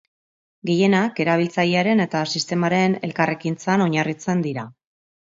Gehienak 0.67 1.19
erabiltzailearen 1.25 2.01
eta 2.05 2.21
sistemaren 2.35 2.95
elkarrekintzan 3.09 3.83
oinarritzen 3.87 4.41
dira. 4.47 4.65